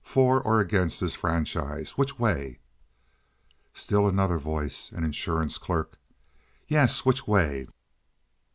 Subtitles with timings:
[0.03, 1.91] For or against this franchise?
[1.91, 2.57] Which way?"
[3.71, 5.99] Still Another Voice (an insurance clerk).
[6.67, 7.67] "Yes, which way?"